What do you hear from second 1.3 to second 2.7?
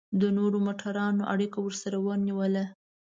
اړیکه ورسره ونیوله.